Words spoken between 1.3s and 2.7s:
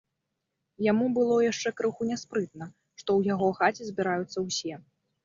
яшчэ крыху няспрытна,